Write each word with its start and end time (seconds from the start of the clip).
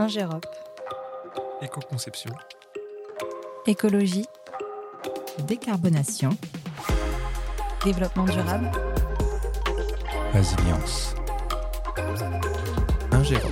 Ingérop. 0.00 0.46
Éco-conception. 1.60 2.30
Écologie. 3.66 4.26
Décarbonation. 5.48 6.30
Développement 7.84 8.24
durable. 8.24 8.70
Résilience. 10.32 11.16
Ingérop. 13.10 13.50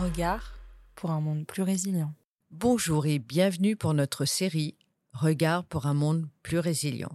Regard 0.00 0.54
pour 0.94 1.10
un 1.10 1.20
monde 1.20 1.46
plus 1.48 1.62
résilient. 1.62 2.14
Bonjour 2.52 3.06
et 3.06 3.18
bienvenue 3.18 3.74
pour 3.74 3.94
notre 3.94 4.24
série 4.24 4.76
Regard 5.12 5.64
pour 5.64 5.86
un 5.86 5.94
monde 5.94 6.28
plus 6.44 6.60
résilient. 6.60 7.10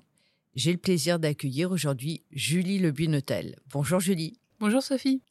J'ai 0.55 0.73
le 0.73 0.77
plaisir 0.77 1.19
d'accueillir 1.19 1.71
aujourd'hui 1.71 2.25
Julie 2.31 2.79
Le 2.79 2.91
Bunetel. 2.91 3.55
Bonjour 3.71 4.01
Julie. 4.01 4.37
Bonjour 4.59 4.83
Sophie. 4.83 5.21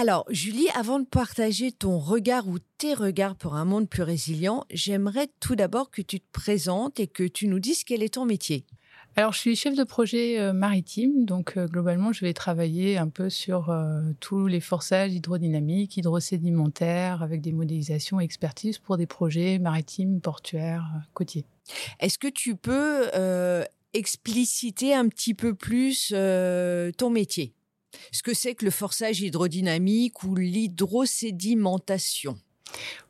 Alors 0.00 0.26
Julie, 0.30 0.68
avant 0.76 1.00
de 1.00 1.04
partager 1.04 1.72
ton 1.72 1.98
regard 1.98 2.46
ou 2.46 2.60
tes 2.60 2.94
regards 2.94 3.34
pour 3.34 3.56
un 3.56 3.64
monde 3.64 3.88
plus 3.88 4.04
résilient, 4.04 4.64
j'aimerais 4.70 5.26
tout 5.40 5.56
d'abord 5.56 5.90
que 5.90 6.02
tu 6.02 6.20
te 6.20 6.30
présentes 6.30 7.00
et 7.00 7.08
que 7.08 7.24
tu 7.24 7.48
nous 7.48 7.58
dises 7.58 7.82
quel 7.82 8.04
est 8.04 8.14
ton 8.14 8.24
métier. 8.24 8.64
Alors, 9.16 9.32
je 9.32 9.40
suis 9.40 9.56
chef 9.56 9.74
de 9.74 9.82
projet 9.82 10.38
euh, 10.38 10.52
maritime, 10.52 11.24
donc 11.24 11.56
euh, 11.56 11.66
globalement, 11.66 12.12
je 12.12 12.24
vais 12.24 12.32
travailler 12.32 12.96
un 12.96 13.08
peu 13.08 13.28
sur 13.28 13.70
euh, 13.70 14.02
tous 14.20 14.46
les 14.46 14.60
forçages 14.60 15.12
hydrodynamiques, 15.14 15.96
hydrosédimentaires, 15.96 17.20
avec 17.20 17.40
des 17.40 17.50
modélisations 17.50 18.20
et 18.20 18.24
expertises 18.24 18.78
pour 18.78 18.98
des 18.98 19.06
projets 19.06 19.58
maritimes, 19.58 20.20
portuaires, 20.20 20.86
côtiers. 21.12 21.44
Est-ce 21.98 22.18
que 22.18 22.28
tu 22.28 22.54
peux 22.54 23.08
expliciter 23.94 24.94
un 24.94 25.08
petit 25.08 25.34
peu 25.34 25.54
plus 25.54 26.14
ton 26.96 27.10
métier? 27.10 27.52
Ce 28.12 28.22
que 28.22 28.34
c'est 28.34 28.54
que 28.54 28.64
le 28.64 28.70
forçage 28.70 29.20
hydrodynamique 29.20 30.22
ou 30.22 30.34
l'hydrosédimentation 30.34 32.38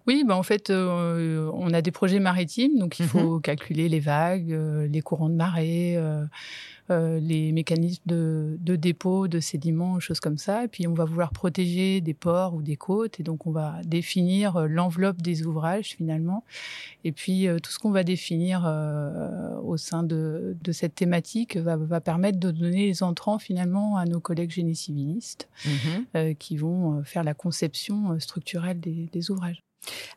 oui, 0.08 0.24
bah 0.26 0.36
en 0.36 0.42
fait, 0.42 0.70
euh, 0.70 1.50
on 1.52 1.74
a 1.74 1.82
des 1.82 1.90
projets 1.90 2.18
maritimes, 2.18 2.78
donc 2.78 2.98
il 2.98 3.04
mmh 3.04 3.08
faut 3.08 3.40
calculer 3.40 3.90
les 3.90 4.00
vagues, 4.00 4.54
euh, 4.54 4.88
les 4.88 5.02
courants 5.02 5.28
de 5.28 5.34
marée, 5.34 5.98
euh, 5.98 7.20
les 7.20 7.52
mécanismes 7.52 8.02
de, 8.06 8.56
de, 8.58 8.76
dépôt 8.76 9.28
de 9.28 9.38
sédiments, 9.38 10.00
choses 10.00 10.20
comme 10.20 10.38
ça. 10.38 10.64
Et 10.64 10.68
puis, 10.68 10.86
on 10.86 10.94
va 10.94 11.04
vouloir 11.04 11.30
protéger 11.30 12.00
des 12.00 12.14
ports 12.14 12.54
ou 12.54 12.62
des 12.62 12.76
côtes, 12.76 13.20
et 13.20 13.22
donc 13.22 13.46
on 13.46 13.50
va 13.50 13.82
définir 13.84 14.66
l'enveloppe 14.66 15.20
des 15.20 15.44
ouvrages 15.44 15.88
finalement. 15.98 16.42
Et 17.04 17.12
puis, 17.12 17.46
tout 17.62 17.70
ce 17.70 17.78
qu'on 17.78 17.90
va 17.90 18.02
définir 18.02 18.64
au 19.62 19.76
sein 19.76 20.04
de, 20.04 20.56
de 20.62 20.72
cette 20.72 20.94
thématique 20.94 21.58
va, 21.58 21.76
va, 21.76 22.00
permettre 22.00 22.40
de 22.40 22.50
donner 22.50 22.86
les 22.86 23.02
entrants 23.02 23.38
finalement 23.38 23.98
à 23.98 24.06
nos 24.06 24.20
collègues 24.20 24.52
génie 24.52 24.74
civilistes 24.74 25.50
mmh 25.66 26.32
qui 26.38 26.56
vont 26.56 27.02
faire 27.04 27.24
la 27.24 27.34
conception 27.34 28.18
structurelle 28.18 28.80
des, 28.80 29.10
des 29.12 29.30
ouvrages. 29.30 29.62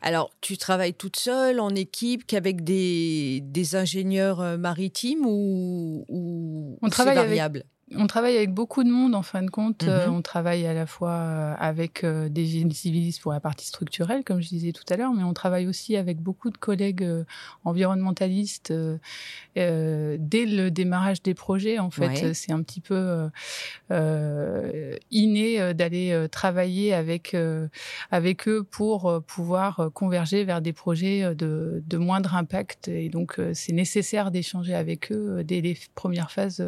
Alors, 0.00 0.30
tu 0.40 0.56
travailles 0.56 0.94
toute 0.94 1.16
seule, 1.16 1.60
en 1.60 1.74
équipe, 1.74 2.26
qu'avec 2.26 2.64
des, 2.64 3.40
des 3.42 3.76
ingénieurs 3.76 4.40
euh, 4.40 4.56
maritimes 4.56 5.26
ou, 5.26 6.04
ou 6.08 6.78
on 6.82 6.88
travaille 6.88 7.16
variable? 7.16 7.64
On 7.96 8.06
travaille 8.06 8.36
avec 8.36 8.52
beaucoup 8.52 8.84
de 8.84 8.90
monde 8.90 9.14
en 9.14 9.22
fin 9.22 9.42
de 9.42 9.50
compte. 9.50 9.84
Euh, 9.84 10.06
mhm. 10.06 10.14
on 10.14 10.22
travaille 10.22 10.66
à 10.66 10.74
la 10.74 10.86
fois 10.86 11.10
euh, 11.10 11.54
avec 11.58 12.04
euh, 12.04 12.28
des 12.28 12.46
civilistes 12.72 13.20
pour 13.20 13.32
la 13.32 13.40
partie 13.40 13.66
structurelle, 13.66 14.24
comme 14.24 14.40
je 14.40 14.48
disais 14.48 14.72
tout 14.72 14.84
à 14.88 14.96
l'heure, 14.96 15.12
mais 15.12 15.22
on 15.22 15.32
travaille 15.32 15.66
aussi 15.66 15.96
avec 15.96 16.20
beaucoup 16.20 16.50
de 16.50 16.56
collègues 16.56 17.06
environnementalistes 17.64 18.72
dès 19.54 20.18
le 20.46 20.70
démarrage 20.70 21.22
des 21.22 21.34
projets. 21.34 21.78
En 21.78 21.90
fait, 21.90 22.34
c'est 22.34 22.52
un 22.52 22.62
petit 22.62 22.80
peu 22.80 23.28
inné 25.10 25.74
d'aller 25.74 26.26
travailler 26.30 26.94
avec 26.94 27.36
avec 28.10 28.48
eux 28.48 28.62
pour 28.62 29.22
pouvoir 29.26 29.90
converger 29.94 30.44
vers 30.44 30.60
des 30.60 30.72
projets 30.72 31.34
de, 31.34 31.82
de 31.86 31.98
moindre 31.98 32.34
impact. 32.34 32.88
Et 32.88 33.08
donc, 33.08 33.38
c'est 33.52 33.72
nécessaire 33.72 34.30
d'échanger 34.30 34.74
avec 34.74 35.12
eux 35.12 35.42
dès 35.44 35.60
les 35.60 35.76
premières 35.94 36.30
phases 36.30 36.64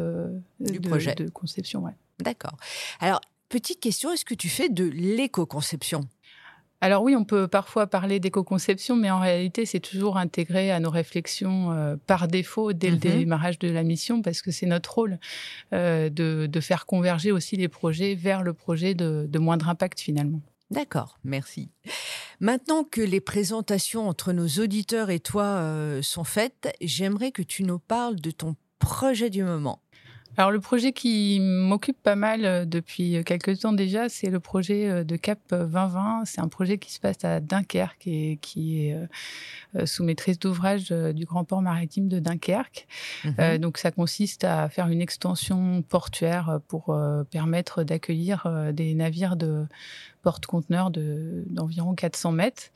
du 0.59 0.79
projet 0.79 1.14
de 1.15 1.29
conception. 1.29 1.81
Ouais. 1.83 1.93
D'accord. 2.19 2.57
Alors, 2.99 3.21
petite 3.49 3.79
question, 3.79 4.11
est-ce 4.11 4.25
que 4.25 4.35
tu 4.35 4.49
fais 4.49 4.69
de 4.69 4.85
l'éco-conception? 4.85 6.07
Alors 6.81 7.01
oui, 7.03 7.15
on 7.15 7.23
peut 7.23 7.47
parfois 7.47 7.87
parler 7.87 8.19
d'éco-conception, 8.19 8.95
mais 8.95 9.09
en 9.09 9.19
réalité, 9.19 9.65
c'est 9.65 9.79
toujours 9.79 10.17
intégré 10.17 10.71
à 10.71 10.79
nos 10.79 10.89
réflexions 10.89 11.71
euh, 11.71 11.95
par 12.05 12.27
défaut 12.27 12.73
dès 12.73 12.89
le 12.89 12.95
mhm. 12.97 12.99
démarrage 12.99 13.57
de 13.59 13.69
la 13.69 13.83
mission, 13.83 14.21
parce 14.21 14.41
que 14.41 14.51
c'est 14.51 14.65
notre 14.65 14.93
rôle 14.93 15.17
euh, 15.73 16.09
de, 16.09 16.47
de, 16.47 16.59
faire 16.59 16.85
converger 16.85 17.31
aussi 17.31 17.55
les 17.55 17.69
projets 17.69 18.13
vers 18.13 18.43
le 18.43 18.53
projet 18.53 18.93
de, 18.93 19.25
de 19.27 19.39
moindre 19.39 19.69
impact 19.69 19.99
finalement. 19.99 20.41
D'accord, 20.69 21.17
merci. 21.23 21.69
Maintenant 22.39 22.83
que 22.83 23.01
les 23.01 23.21
présentations 23.21 24.07
entre 24.07 24.33
nos 24.33 24.47
auditeurs 24.47 25.09
et 25.09 25.19
toi 25.19 25.43
euh, 25.43 26.01
sont 26.01 26.23
faites, 26.23 26.75
j'aimerais 26.81 27.31
que 27.31 27.41
tu 27.41 27.63
nous 27.63 27.79
parles 27.79 28.17
de 28.17 28.31
ton 28.31 28.55
projet 28.79 29.29
du 29.29 29.43
moment. 29.43 29.81
Alors 30.37 30.51
le 30.51 30.59
projet 30.59 30.91
qui 30.91 31.39
m'occupe 31.39 32.01
pas 32.01 32.15
mal 32.15 32.45
euh, 32.45 32.65
depuis 32.65 33.23
quelques 33.23 33.59
temps 33.59 33.71
déjà, 33.71 34.09
c'est 34.09 34.29
le 34.29 34.41
projet 34.41 34.89
euh, 34.89 35.03
de 35.05 35.15
Cap 35.15 35.39
2020. 35.49 36.23
C'est 36.25 36.41
un 36.41 36.49
projet 36.49 36.77
qui 36.77 36.91
se 36.91 36.99
passe 36.99 37.23
à 37.23 37.39
Dunkerque 37.39 38.05
et 38.05 38.37
qui 38.41 38.87
est 38.87 38.97
euh, 39.75 39.85
sous 39.85 40.03
maîtrise 40.03 40.37
d'ouvrage 40.37 40.89
du 40.89 41.25
Grand 41.25 41.45
Port 41.45 41.61
Maritime 41.61 42.09
de 42.09 42.19
Dunkerque. 42.19 42.87
Mhm. 43.23 43.57
donc 43.59 43.77
ça 43.77 43.91
consiste 43.91 44.43
à 44.43 44.69
faire 44.69 44.87
une 44.87 45.01
extension 45.01 45.81
portuaire 45.81 46.59
pour 46.67 46.97
permettre 47.29 47.83
d'accueillir 47.83 48.47
des 48.73 48.93
navires 48.93 49.35
de 49.35 49.65
porte-conteneurs 50.21 50.91
d'environ 50.91 51.93
400 51.93 52.31
mètres. 52.31 52.71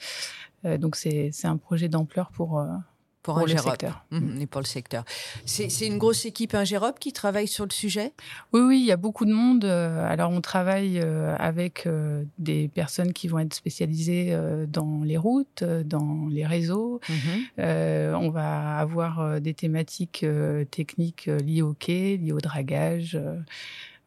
donc 0.63 0.95
c'est 0.95 1.31
un 1.43 1.57
projet 1.57 1.87
d'ampleur 1.87 2.31
pour 2.31 2.61
pour, 3.33 3.43
un 3.43 3.45
le 3.45 3.57
secteur. 3.57 4.05
Mmh, 4.11 4.41
et 4.41 4.47
pour 4.47 4.61
le 4.61 4.65
secteur. 4.65 5.03
C'est 5.45 5.85
une 5.85 5.97
grosse 5.97 6.25
équipe 6.25 6.53
Ingérop 6.55 6.99
qui 6.99 7.13
travaille 7.13 7.47
sur 7.47 7.65
le 7.65 7.71
sujet? 7.71 8.13
Oui, 8.53 8.61
oui, 8.61 8.79
il 8.79 8.85
y 8.85 8.91
a 8.91 8.97
beaucoup 8.97 9.25
de 9.25 9.33
monde. 9.33 9.65
Euh, 9.65 10.07
alors, 10.09 10.31
on 10.31 10.41
travaille 10.41 10.99
euh, 10.99 11.35
avec 11.37 11.85
euh, 11.85 12.23
des 12.37 12.67
personnes 12.67 13.13
qui 13.13 13.27
vont 13.27 13.39
être 13.39 13.53
spécialisées 13.53 14.37
dans 14.67 15.01
les 15.03 15.17
routes, 15.17 15.63
dans 15.63 16.27
les 16.29 16.45
réseaux. 16.45 16.99
Mmh. 17.09 17.63
on 18.15 18.29
va 18.29 18.77
avoir 18.77 19.41
des 19.41 19.53
thématiques 19.53 20.25
techniques 20.71 21.25
liées 21.25 21.61
au 21.61 21.73
quai, 21.73 22.17
liées 22.17 22.31
au 22.31 22.39
dragage. 22.39 23.19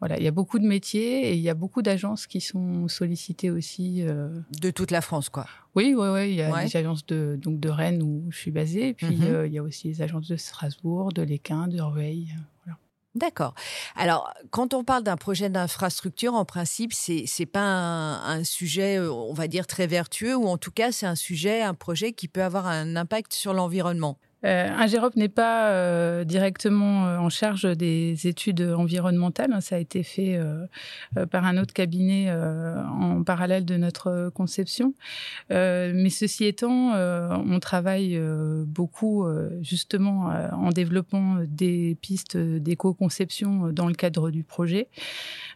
Voilà, 0.02 0.18
il 0.18 0.24
y 0.24 0.28
a 0.28 0.32
beaucoup 0.32 0.58
de 0.58 0.66
métiers 0.66 1.30
et 1.30 1.34
il 1.34 1.40
y 1.40 1.48
a 1.48 1.54
beaucoup 1.54 1.80
d'agences 1.80 2.26
qui 2.26 2.40
sont 2.40 2.88
sollicitées 2.88 3.52
aussi. 3.52 4.02
De 4.02 4.70
toute 4.70 4.90
la 4.90 5.00
France, 5.00 5.28
quoi. 5.28 5.46
Oui, 5.74 5.94
oui, 5.96 6.08
oui. 6.08 6.30
Il 6.30 6.34
y 6.34 6.42
a 6.42 6.64
des 6.64 6.76
agences 6.76 7.06
de, 7.06 7.38
donc 7.40 7.58
de 7.58 7.68
Rennes 7.68 8.02
où 8.02 8.26
je 8.30 8.36
suis 8.36 8.50
basée. 8.50 8.88
Et 8.88 8.94
puis, 8.94 9.16
mhm. 9.16 9.22
euh, 9.22 9.46
il 9.46 9.52
y 9.52 9.58
a 9.58 9.62
aussi 9.62 9.88
les 9.88 10.02
agences 10.02 10.28
de 10.28 10.36
Strasbourg, 10.36 11.12
de 11.12 11.22
l'Équin, 11.22 11.66
de 11.66 11.80
Rueil. 11.80 12.34
Euh, 12.68 12.72
D'accord. 13.14 13.54
Alors, 13.96 14.32
quand 14.50 14.74
on 14.74 14.84
parle 14.84 15.02
d'un 15.02 15.16
projet 15.16 15.48
d'infrastructure, 15.48 16.34
en 16.34 16.44
principe, 16.44 16.92
c'est 16.92 17.24
c'est 17.26 17.46
pas 17.46 17.60
un, 17.60 18.44
sujet, 18.44 18.98
euh, 18.98 19.12
on 19.12 19.34
va 19.34 19.48
dire 19.48 19.66
très 19.66 19.86
vertueux, 19.86 20.36
ou 20.36 20.46
en 20.46 20.58
tout 20.58 20.70
cas, 20.70 20.92
c'est 20.92 21.06
un 21.06 21.14
sujet, 21.14 21.62
un 21.62 21.74
projet 21.74 22.12
qui 22.12 22.28
peut 22.28 22.42
avoir 22.42 22.66
un 22.66 22.96
impact 22.96 23.32
sur 23.32 23.54
l'environnement. 23.54 24.18
Euh, 24.44 24.68
Ingérop 24.76 25.14
n'est 25.16 25.28
pas 25.28 25.70
euh, 25.70 26.24
directement 26.24 27.06
euh, 27.06 27.18
en 27.18 27.28
charge 27.28 27.64
des 27.76 28.26
études 28.26 28.60
environnementales. 28.60 29.56
Ça 29.60 29.76
a 29.76 29.78
été 29.78 30.02
fait 30.02 30.36
euh, 30.36 30.66
euh, 31.16 31.26
par 31.26 31.44
un 31.44 31.58
autre 31.58 31.72
cabinet 31.72 32.32
en 32.32 33.22
parallèle 33.22 33.64
de 33.64 33.76
notre 33.76 34.30
conception. 34.34 34.94
mais 35.50 36.10
ceci 36.10 36.44
étant, 36.44 36.92
on 36.94 37.58
travaille 37.60 38.20
beaucoup 38.66 39.26
justement 39.60 40.32
en 40.52 40.70
développant 40.70 41.36
des 41.46 41.96
pistes 42.00 42.36
d'éco-conception 42.36 43.68
dans 43.72 43.86
le 43.86 43.94
cadre 43.94 44.30
du 44.30 44.42
projet. 44.44 44.88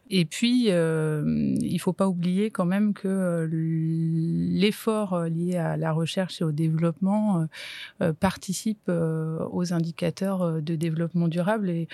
Et 0.08 0.24
puis, 0.24 0.66
il 0.66 0.72
ne 0.72 1.78
faut 1.78 1.92
pas 1.92 2.08
oublier 2.08 2.50
quand 2.50 2.64
même 2.64 2.94
que 2.94 3.48
l'effort 3.50 5.24
lié 5.24 5.56
à 5.56 5.76
la 5.76 5.92
recherche 5.92 6.40
et 6.40 6.44
au 6.44 6.52
développement 6.52 7.46
participe 8.20 8.88
euh, 8.88 9.46
aux 9.50 9.72
indicateurs 9.72 10.42
euh, 10.42 10.60
de 10.60 10.76
développement 10.76 11.28
durable. 11.28 11.70
Et, 11.70 11.88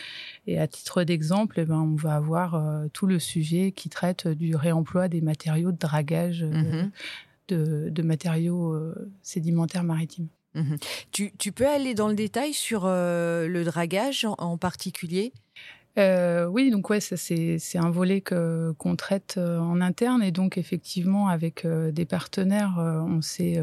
et 0.47 0.59
à 0.59 0.67
titre 0.67 1.05
d'exemple, 1.05 1.61
eh 1.61 1.65
ben, 1.65 1.81
on 1.81 1.95
va 1.95 2.15
avoir 2.15 2.55
euh, 2.55 2.87
tout 2.93 3.07
le 3.07 3.19
sujet 3.19 3.73
qui 3.73 3.89
traite 3.89 4.29
du 4.29 4.57
réemploi 4.57 5.09
des 5.09 5.21
matériaux 5.21 5.73
de 5.73 5.79
dragage 5.79 6.43
mhm. 6.43 6.91
de, 7.49 7.89
de, 7.91 8.03
matériaux 8.03 8.77
sédimentaires 9.23 9.85
maritimes. 9.85 10.29
Mhm. 10.55 10.77
Tu, 11.13 11.33
tu, 11.39 11.53
peux 11.53 11.67
aller 11.67 11.95
dans 11.95 12.09
le 12.09 12.15
détail 12.15 12.53
sur 12.53 12.85
le 12.87 13.63
dragage 13.65 14.27
en, 14.39 14.57
particulier? 14.57 15.33
Euh, 15.99 16.47
oui, 16.47 16.71
donc 16.71 16.89
ouais, 16.91 17.01
c'est 17.01 17.79
un 17.79 17.91
volet 17.91 18.21
que 18.21 18.73
qu'on 18.79 18.97
traite 18.97 19.39
en 19.39 19.81
interne. 19.81 20.23
Et 20.23 20.33
donc 20.33 20.59
effectivement 20.59 21.29
avec 21.29 21.67
des 21.67 22.05
partenaires, 22.07 22.75
on 22.79 23.21
s'est 23.21 23.63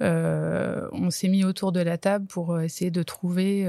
on 0.00 1.10
s'est 1.10 1.28
mis 1.28 1.44
autour 1.44 1.72
de 1.72 1.80
la 1.80 1.98
table 1.98 2.26
pour 2.26 2.60
essayer 2.60 2.90
de 2.90 3.02
trouver 3.02 3.66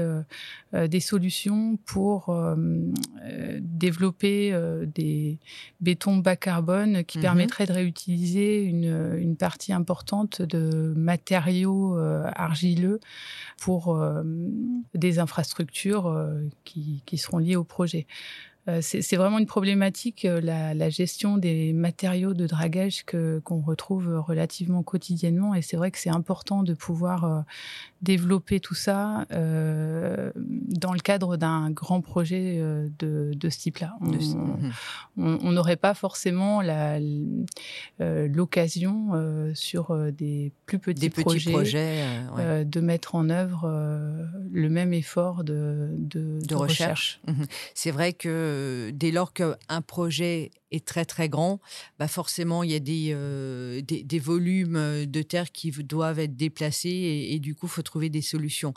des 0.72 1.00
solutions 1.00 1.78
pour 1.84 2.36
développer 3.60 4.58
des 4.94 5.38
bétons 5.80 6.16
bas 6.16 6.36
carbone 6.36 7.04
qui 7.04 7.18
mmh 7.18 7.22
permettraient 7.22 7.66
de 7.66 7.72
réutiliser 7.72 8.62
une, 8.62 9.16
une, 9.18 9.36
partie 9.36 9.72
importante 9.72 10.42
de 10.42 10.92
matériaux 10.96 11.96
argileux 12.34 13.00
pour 13.60 13.98
des 14.94 15.18
infrastructures 15.18 16.28
qui, 16.64 17.02
qui 17.06 17.18
seront 17.18 17.38
liées 17.38 17.56
au 17.56 17.64
projet. 17.64 18.06
Euh, 18.68 18.80
c'est 18.80 19.16
vraiment 19.16 19.38
une 19.38 19.46
problématique, 19.46 20.24
euh, 20.24 20.40
la, 20.40 20.74
la, 20.74 20.90
gestion 20.90 21.38
des 21.38 21.72
matériaux 21.72 22.34
de 22.34 22.46
dragage 22.46 23.04
que 23.04 23.38
qu'on 23.44 23.60
retrouve 23.60 24.18
relativement 24.18 24.82
quotidiennement. 24.82 25.54
Et 25.54 25.62
c'est 25.62 25.76
vrai 25.76 25.92
que 25.92 25.98
c'est 25.98 26.10
important 26.10 26.64
de 26.64 26.74
pouvoir 26.74 27.24
euh, 27.24 27.40
développer 28.02 28.60
tout 28.60 28.74
ça 28.74 29.26
euh, 29.32 30.30
dans 30.36 30.92
le 30.92 31.00
cadre 31.00 31.36
d'un 31.36 31.70
grand 31.70 32.00
projet 32.00 32.58
de, 32.98 33.32
de 33.34 33.50
ce 33.50 33.58
type-là. 33.58 33.96
On 35.16 35.52
n'aurait 35.52 35.76
pas 35.76 35.94
forcément 35.94 36.62
l'occasion 37.98 39.10
euh, 39.14 39.52
sur 39.54 39.96
des 40.12 40.52
plus 40.66 40.78
petits 40.78 41.00
des 41.00 41.10
projets, 41.10 41.38
petits 41.38 41.50
projets 41.50 42.04
ouais. 42.36 42.64
de 42.64 42.80
mettre 42.80 43.14
en 43.14 43.30
œuvre 43.30 43.68
le 44.50 44.68
même 44.68 44.92
effort 44.92 45.44
de, 45.44 45.90
de, 45.96 46.40
de 46.46 46.54
recherche. 46.54 47.20
recherche. 47.26 47.38
Mmh 47.38 47.44
c'est 47.74 47.90
vrai 47.90 48.12
que 48.12 48.28
euh, 48.28 48.90
dès 48.92 49.10
lors 49.10 49.32
qu'un 49.32 49.56
projet 49.86 50.50
est 50.70 50.86
très 50.86 51.04
très 51.04 51.28
grand, 51.28 51.60
bah 51.98 52.08
forcément 52.08 52.62
il 52.62 52.70
y 52.70 52.74
a 52.74 52.80
des, 52.80 53.10
euh, 53.12 53.80
des, 53.82 54.18
volumes 54.18 55.06
de 55.06 55.22
terre 55.22 55.52
qui 55.52 55.70
doivent 55.70 56.18
être 56.18 56.36
déplacés 56.36 57.28
et, 57.30 57.38
du 57.38 57.54
coup 57.54 57.68
faut 57.68 57.82
trouver 57.82 58.08
des 58.08 58.22
solutions. 58.22 58.74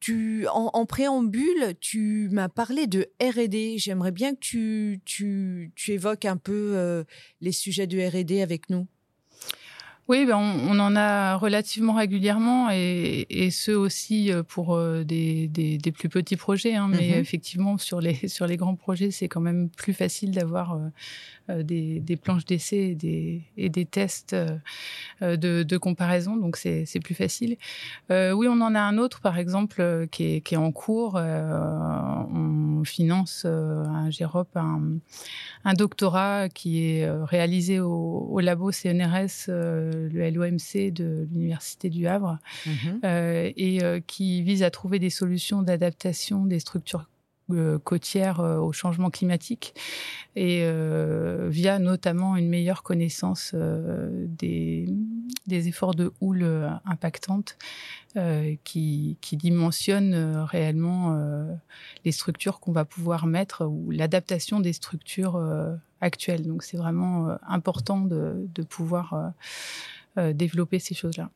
Tu, 0.00 0.48
en, 0.48 0.84
préambule, 0.84 1.74
tu 1.80 2.28
m'as 2.32 2.48
parlé 2.48 2.88
de 2.88 3.06
R&D. 3.22 3.76
J'aimerais 3.78 4.10
bien 4.10 4.34
que 4.34 4.40
tu, 4.40 5.00
tu, 5.04 5.70
tu, 5.76 5.92
évoques 5.92 6.24
un 6.24 6.36
peu 6.36 6.72
euh, 6.74 7.04
les 7.40 7.52
sujets 7.52 7.86
de 7.86 8.00
R&D 8.00 8.42
avec 8.42 8.68
nous. 8.68 8.88
Oui, 10.08 10.26
ben 10.26 10.36
on, 10.36 10.80
en 10.80 10.96
a 10.96 11.36
relativement 11.36 11.92
régulièrement 11.92 12.70
et, 12.72 13.24
et 13.30 13.52
ce 13.52 13.70
aussi 13.70 14.32
euh, 14.32 14.42
pour 14.42 14.74
euh, 14.74 15.04
des, 15.04 15.46
des, 15.46 15.78
des, 15.78 15.92
plus 15.92 16.08
petits 16.08 16.34
projets. 16.36 16.74
Hein, 16.74 16.88
mais 16.90 17.12
mm-hmm. 17.12 17.20
effectivement, 17.20 17.78
sur 17.78 18.00
les, 18.00 18.14
sur 18.28 18.48
les 18.48 18.56
grands 18.56 18.74
projets, 18.74 19.12
c'est 19.12 19.28
quand 19.28 19.40
même 19.40 19.70
plus 19.70 19.92
facile 19.92 20.32
d'avoir 20.32 20.76
euh, 21.48 21.62
des, 21.62 22.00
des, 22.00 22.16
planches 22.16 22.44
d'essai 22.44 22.78
et 22.78 22.94
des, 22.96 23.42
et 23.56 23.68
des 23.68 23.84
tests 23.84 24.34
de, 25.20 25.62
de 25.62 25.76
comparaison. 25.76 26.36
Donc, 26.36 26.56
c'est 26.56 27.00
plus 27.02 27.14
facile. 27.14 27.56
oui, 28.10 28.46
on 28.48 28.60
en 28.60 28.74
a 28.74 28.80
un 28.80 28.98
autre, 28.98 29.20
par 29.20 29.38
exemple, 29.38 30.06
qui 30.10 30.24
est, 30.36 30.40
qui 30.40 30.54
est 30.54 30.58
en 30.58 30.72
cours. 30.72 31.14
on 31.16 32.82
finance 32.84 33.44
un 33.44 34.08
GEROP, 34.10 34.56
un, 34.56 34.82
un, 35.64 35.74
doctorat 35.74 36.48
qui 36.48 36.84
est 36.84 37.10
réalisé 37.24 37.80
au, 37.80 38.28
au 38.30 38.40
labo 38.40 38.70
CNRS 38.70 39.50
le 39.92 40.30
LOMC 40.30 40.92
de 40.92 41.26
l'Université 41.30 41.90
du 41.90 42.06
Havre, 42.06 42.38
mhm. 42.66 43.00
euh, 43.04 43.50
et 43.56 43.82
euh, 43.82 44.00
qui 44.06 44.42
vise 44.42 44.62
à 44.62 44.70
trouver 44.70 44.98
des 44.98 45.10
solutions 45.10 45.62
d'adaptation 45.62 46.44
des 46.46 46.60
structures 46.60 47.08
euh, 47.50 47.78
côtières 47.78 48.40
au 48.40 48.72
changement 48.72 49.10
climatique 49.10 49.74
et 50.36 50.64
via 51.50 51.78
notamment 51.78 52.36
une 52.36 52.48
meilleure 52.48 52.82
connaissance 52.82 53.54
des, 53.54 54.86
des, 55.46 55.68
efforts 55.68 55.94
de 55.94 56.12
houle 56.22 56.46
impactantes 56.86 57.58
qui, 58.64 59.18
qui 59.20 59.36
dimensionnent 59.36 60.14
réellement 60.44 61.46
les 62.06 62.12
structures 62.12 62.60
qu'on 62.60 62.72
va 62.72 62.86
pouvoir 62.86 63.26
mettre 63.26 63.66
ou 63.66 63.90
l'adaptation 63.90 64.60
des 64.60 64.72
structures 64.72 65.38
actuelles. 66.02 66.46
Donc 66.46 66.62
c'est 66.62 66.76
vraiment 66.76 67.36
important 67.48 68.00
de, 68.00 68.62
pouvoir 68.68 69.32
euh, 70.18 70.32
développer 70.34 70.78
ces 70.78 70.94
choses-là. 70.94 71.30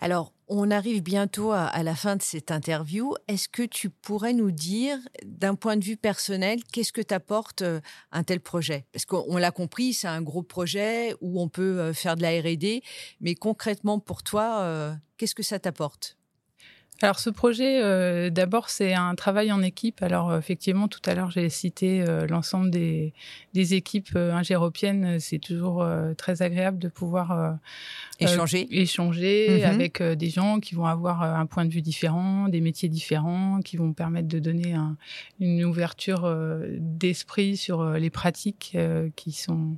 Alors, 0.00 0.32
on 0.48 0.72
arrive 0.72 1.02
bientôt 1.02 1.52
à, 1.52 1.82
la 1.84 1.94
fin 1.94 2.16
de 2.16 2.22
cette 2.22 2.50
interview. 2.50 3.14
Est-ce 3.28 3.48
que 3.48 3.62
tu 3.62 3.90
pourrais 3.90 4.32
nous 4.32 4.50
dire, 4.50 4.98
d'un 5.24 5.54
point 5.54 5.76
de 5.76 5.84
vue 5.84 5.96
personnel, 5.96 6.64
qu'est-ce 6.72 6.92
que 6.92 7.00
t'apporte 7.00 7.62
euh, 7.62 7.80
un 8.10 8.24
tel 8.24 8.40
projet? 8.40 8.86
Parce 8.92 9.04
qu'on 9.04 9.36
l'a 9.36 9.52
compris, 9.52 9.92
c'est 9.92 10.08
un 10.08 10.22
gros 10.22 10.42
projet 10.42 11.14
où 11.20 11.40
on 11.40 11.48
peut 11.48 11.78
euh, 11.78 11.92
faire 11.92 12.16
de 12.16 12.22
la 12.22 12.30
R&D, 12.30 12.82
mais 13.20 13.36
concrètement 13.36 14.00
pour 14.00 14.24
toi, 14.24 14.96
qu'est-ce 15.16 15.36
que 15.36 15.44
ça 15.44 15.60
t'apporte? 15.60 16.16
Alors 17.02 17.18
ce 17.18 17.30
projet, 17.30 17.82
euh, 17.82 18.30
d'abord, 18.30 18.70
c'est 18.70 18.94
un 18.94 19.14
travail 19.14 19.50
en 19.50 19.62
équipe. 19.62 20.02
Alors 20.02 20.34
effectivement, 20.36 20.88
tout 20.88 21.00
à 21.04 21.14
l'heure, 21.14 21.30
j'ai 21.30 21.48
cité 21.48 22.02
euh, 22.02 22.26
l'ensemble 22.26 22.70
des, 22.70 23.12
des, 23.54 23.74
équipes 23.74 24.10
euh, 24.14 24.32
ingéropiennes. 24.32 25.18
C'est 25.18 25.38
toujours 25.38 25.86
très 26.16 26.42
agréable 26.42 26.78
de 26.78 26.88
pouvoir 26.88 27.58
échanger, 28.20 28.68
échanger 28.70 29.58
mhm. 29.58 29.70
avec 29.70 30.02
des 30.02 30.30
gens 30.30 30.60
qui 30.60 30.74
vont 30.74 30.86
avoir 30.86 31.22
un 31.22 31.46
point 31.46 31.64
de 31.64 31.72
vue 31.72 31.82
différent, 31.82 32.48
des 32.48 32.60
métiers 32.60 32.88
différents, 32.88 33.60
qui 33.64 33.76
vont 33.76 33.92
permettre 33.92 34.28
de 34.28 34.38
donner 34.38 34.74
un, 34.74 34.96
une 35.40 35.64
ouverture 35.64 36.32
d'esprit 36.78 37.56
sur 37.56 37.92
les 37.92 38.10
pratiques 38.10 38.76
qui 39.16 39.32
sont 39.32 39.76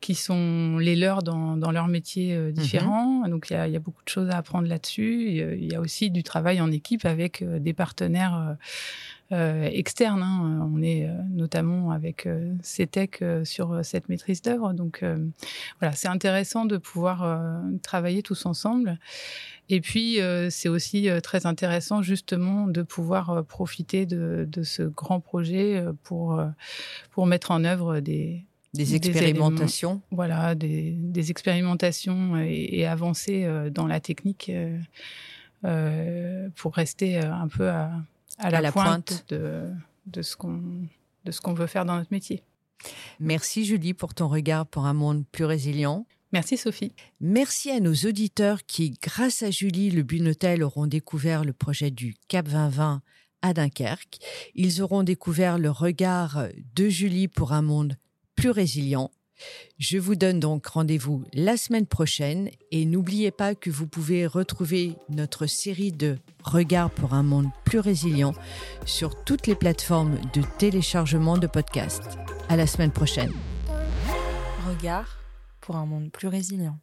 qui 0.00 0.14
sont 0.14 0.78
les 0.78 0.96
leurs 0.96 1.22
dans, 1.22 1.56
dans 1.56 1.70
leur 1.70 1.88
métier 1.88 2.34
euh, 2.34 2.52
différents. 2.52 3.28
Donc 3.28 3.48
il 3.50 3.54
y, 3.54 3.70
y, 3.70 3.76
a, 3.76 3.78
beaucoup 3.80 4.02
de 4.04 4.08
choses 4.08 4.30
à 4.30 4.36
apprendre 4.38 4.68
là-dessus. 4.68 5.56
Il 5.58 5.70
y 5.70 5.74
a 5.74 5.80
aussi 5.80 6.10
du 6.10 6.22
travail 6.22 6.60
en 6.60 6.70
équipe 6.72 7.04
avec 7.04 7.42
euh, 7.42 7.58
des 7.58 7.72
partenaires 7.72 8.36
euh, 8.36 8.54
euh, 9.32 9.68
externes. 9.70 10.22
Hein. 10.22 10.68
On 10.74 10.82
est 10.82 11.08
notamment 11.30 11.92
avec 11.92 12.26
euh, 12.26 12.52
CETEC 12.62 13.22
sur 13.44 13.84
cette 13.84 14.08
maîtrise 14.08 14.42
d'œuvre. 14.42 14.72
Donc 14.72 15.04
voilà, 15.78 15.94
c'est 15.94 16.08
intéressant 16.08 16.64
de 16.64 16.76
pouvoir 16.76 17.60
travailler 17.82 18.22
tous 18.22 18.46
ensemble. 18.46 18.98
Et 19.68 19.80
puis, 19.80 20.18
c'est 20.50 20.68
aussi 20.68 21.08
très 21.22 21.46
intéressant 21.46 22.02
justement 22.02 22.66
de 22.66 22.82
pouvoir 22.82 23.44
profiter 23.44 24.04
de, 24.04 24.48
de, 24.50 24.64
ce 24.64 24.82
grand 24.82 25.20
projet 25.20 25.84
pour, 26.02 26.42
pour 27.12 27.26
mettre 27.26 27.52
en 27.52 27.62
œuvre 27.62 28.00
des, 28.00 28.44
des 28.72 28.94
expérimentations. 28.94 30.00
voilà, 30.10 30.54
des, 30.54 30.92
des 30.92 31.30
expérimentations 31.30 32.38
et, 32.38 32.68
et, 32.72 32.86
avancer 32.86 33.44
euh, 33.44 33.70
dans 33.70 33.86
la 33.86 34.00
technique 34.00 34.48
euh, 34.48 34.78
euh, 35.64 36.48
pour 36.56 36.74
rester 36.74 37.18
un 37.18 37.48
peu 37.48 37.68
à, 37.68 37.92
à, 38.38 38.50
la, 38.50 38.72
pointe, 38.72 39.24
de, 39.28 39.70
de 40.06 40.22
ce 40.22 40.36
qu'on 40.36 40.60
de 41.24 41.32
ce 41.32 41.40
qu'on 41.40 41.52
veut 41.52 41.66
faire 41.66 41.84
dans 41.84 41.96
notre 41.96 42.12
métier. 42.12 42.42
Merci 43.18 43.66
Julie 43.66 43.92
pour 43.92 44.14
ton 44.14 44.28
regard 44.28 44.66
pour 44.66 44.86
un 44.86 44.94
monde 44.94 45.24
plus 45.30 45.44
résilient. 45.44 46.06
Merci 46.32 46.56
Sophie. 46.56 46.94
Merci 47.20 47.70
à 47.70 47.80
nos 47.80 47.92
auditeurs 47.92 48.64
qui, 48.64 48.92
grâce 49.02 49.42
à 49.42 49.50
Julie 49.50 49.90
Le 49.90 50.02
Bunotel, 50.02 50.62
auront 50.62 50.86
découvert 50.86 51.44
le 51.44 51.52
projet 51.52 51.90
du 51.90 52.14
Cap 52.28 52.46
2020 52.46 53.02
à 53.42 53.52
Dunkerque. 53.52 54.18
Ils 54.54 54.80
auront 54.80 55.02
découvert 55.02 55.58
le 55.58 55.70
regard 55.70 56.46
de 56.74 56.88
Julie 56.88 57.28
pour 57.28 57.52
un 57.52 57.62
monde 57.62 57.96
plus 58.40 58.50
résilient. 58.50 59.10
Je 59.78 59.98
vous 59.98 60.14
donne 60.14 60.40
donc 60.40 60.66
rendez-vous 60.66 61.24
la 61.34 61.58
semaine 61.58 61.84
prochaine 61.86 62.48
et 62.70 62.86
n'oubliez 62.86 63.30
pas 63.30 63.54
que 63.54 63.68
vous 63.68 63.86
pouvez 63.86 64.26
retrouver 64.26 64.94
notre 65.10 65.46
série 65.46 65.92
de 65.92 66.16
Regards 66.42 66.90
pour 66.90 67.12
un 67.12 67.22
monde 67.22 67.48
plus 67.66 67.80
résilient 67.80 68.32
sur 68.86 69.24
toutes 69.24 69.46
les 69.46 69.54
plateformes 69.54 70.18
de 70.32 70.40
téléchargement 70.56 71.36
de 71.36 71.46
podcasts. 71.46 72.16
À 72.48 72.56
la 72.56 72.66
semaine 72.66 72.92
prochaine. 72.92 73.32
Regard 74.66 75.18
pour 75.60 75.76
un 75.76 75.84
monde 75.84 76.10
plus 76.10 76.28
résilient. 76.28 76.78